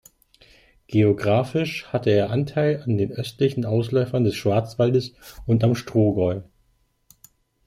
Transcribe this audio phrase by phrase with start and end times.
[0.87, 5.13] Geografisch hatte er Anteil an den östlichen Ausläufern des Schwarzwalds
[5.45, 6.41] und am Strohgäu.